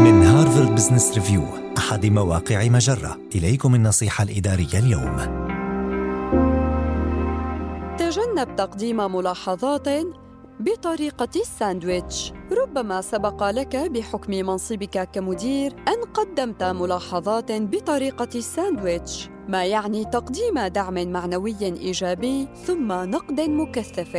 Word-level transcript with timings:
من 0.00 0.22
هارفارد 0.22 0.74
بزنس 0.74 1.14
ريفيو 1.14 1.42
أحد 1.78 2.06
مواقع 2.06 2.68
مجرة. 2.68 3.18
إليكم 3.34 3.74
النصيحة 3.74 4.24
الإدارية 4.24 4.78
اليوم. 4.78 5.16
تجنب 7.98 8.56
تقديم 8.56 9.14
ملاحظات 9.16 9.88
بطريقة 10.60 11.28
الساندويتش. 11.36 12.32
ربما 12.52 13.00
سبق 13.00 13.50
لك 13.50 13.76
بحكم 13.76 14.32
منصبك 14.32 15.08
كمدير 15.12 15.72
أن 15.72 16.02
قدمت 16.14 16.62
ملاحظات 16.62 17.52
بطريقة 17.52 18.28
الساندويتش 18.34 19.28
ما 19.48 19.64
يعني 19.64 20.04
تقديم 20.04 20.58
دعم 20.58 21.12
معنوي 21.12 21.56
إيجابي 21.62 22.48
ثم 22.66 22.92
نقد 22.92 23.40
مكثف. 23.40 24.12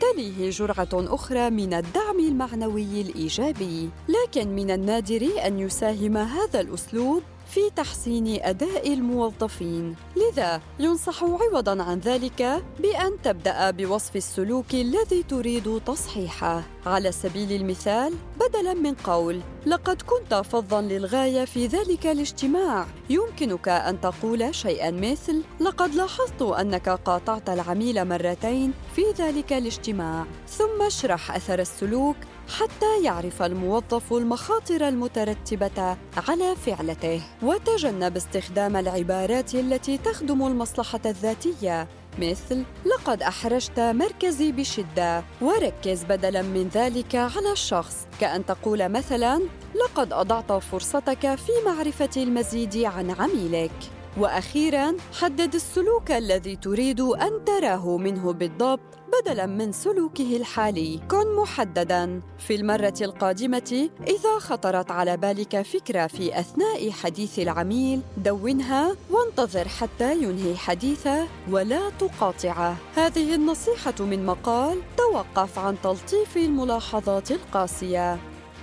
تليه 0.00 0.50
جرعة 0.50 0.88
أخرى 0.92 1.50
من 1.50 1.74
الدعم 1.74 2.20
المعنوي 2.20 3.00
الإيجابي. 3.00 3.90
لكن 4.28 4.48
من 4.48 4.70
النادر 4.70 5.28
أن 5.46 5.58
يساهم 5.58 6.16
هذا 6.16 6.60
الأسلوب 6.60 7.22
في 7.48 7.60
تحسين 7.76 8.42
أداء 8.42 8.92
الموظفين. 8.92 9.96
لذا 10.16 10.60
ينصح 10.78 11.24
عوضا 11.24 11.82
عن 11.82 11.98
ذلك 11.98 12.62
بأن 12.80 13.12
تبدأ 13.24 13.70
بوصف 13.70 14.16
السلوك 14.16 14.74
الذي 14.74 15.22
تريد 15.22 15.80
تصحيحه. 15.86 16.62
على 16.88 17.12
سبيل 17.12 17.52
المثال 17.52 18.14
بدلا 18.40 18.74
من 18.74 18.94
قول 18.94 19.40
لقد 19.66 20.02
كنت 20.02 20.34
فظا 20.34 20.80
للغاية 20.80 21.44
في 21.44 21.66
ذلك 21.66 22.06
الاجتماع. 22.06 22.86
يمكنك 23.10 23.68
أن 23.68 24.00
تقول 24.00 24.54
شيئا 24.54 24.90
مثل 24.90 25.42
لقد 25.60 25.94
لاحظت 25.94 26.42
أنك 26.42 26.88
قاطعت 26.88 27.50
العميل 27.50 28.04
مرتين 28.04 28.72
في 28.96 29.02
ذلك 29.18 29.52
الاجتماع. 29.52 30.26
ثم 30.48 30.82
اشرح 30.82 31.34
أثر 31.36 31.58
السلوك 31.58 32.16
حتى 32.58 33.02
يعرف 33.04 33.42
الموظف 33.42 34.12
المخاطر 34.12 34.88
المترتبة 34.88 35.96
على 36.28 36.56
فعلته. 36.66 37.22
وتجنب 37.42 38.16
استخدام 38.16 38.76
العبارات 38.76 39.54
التي 39.54 39.98
تخدم 39.98 40.46
المصلحة 40.46 41.00
الذاتية 41.06 41.88
مثل 42.18 42.64
لقد 42.86 43.22
أحرجت 43.22 43.80
مركزي 43.80 44.52
بشدة 44.52 45.24
وركز 45.40 46.04
بدلا 46.04 46.42
من 46.42 46.68
ذلك 46.68 47.14
على 47.14 47.52
الشخص. 47.52 48.06
كأن 48.20 48.46
تقول 48.46 48.88
مثلا 48.88 49.40
لقد 49.74 50.12
أضعت 50.12 50.52
فرصتك 50.52 51.34
في 51.34 51.52
معرفة 51.66 52.22
المزيد 52.22 52.76
عن 52.76 53.10
عميلك. 53.10 53.97
وأخيرا 54.16 54.94
حدد 55.20 55.54
السلوك 55.54 56.10
الذي 56.10 56.56
تريد 56.56 57.00
أن 57.00 57.44
تراه 57.46 57.96
منه 57.96 58.32
بالضبط 58.32 58.80
بدلا 59.22 59.46
من 59.46 59.72
سلوكه 59.72 60.36
الحالي. 60.36 61.00
كن 61.10 61.36
محددا. 61.36 62.20
في 62.38 62.54
المرة 62.54 62.94
القادمة 63.00 63.90
إذا 64.06 64.38
خطرت 64.38 64.90
على 64.90 65.16
بالك 65.16 65.62
فكرة 65.62 66.06
في 66.06 66.40
أثناء 66.40 66.90
حديث 66.90 67.38
العميل 67.38 68.00
دونها 68.16 68.96
وانتظر 69.10 69.68
حتى 69.68 70.22
ينهي 70.22 70.56
حديثه 70.56 71.26
ولا 71.50 71.90
تقاطعه. 71.90 72.76
هذه 72.96 73.34
النصيحة 73.34 73.94
من 74.00 74.26
مقال 74.26 74.78
توقف 74.96 75.58
عن 75.58 75.76
تلطيف 75.82 76.36
الملاحظات 76.36 77.30
القاسية. 77.30 78.18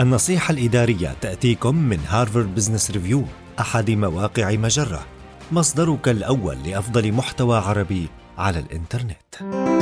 النصيحة 0.00 0.52
الإدارية 0.52 1.16
تأتيكم 1.20 1.76
من 1.76 1.98
هارفارد 2.08 2.54
بزنس 2.54 2.90
ريفيو 2.90 3.22
أحد 3.60 3.90
مواقع 3.90 4.50
مجرة. 4.50 5.15
مصدرك 5.52 6.08
الأول 6.08 6.56
لأفضل 6.64 7.12
محتوى 7.12 7.58
عربي 7.58 8.08
على 8.38 8.58
الإنترنت. 8.58 9.75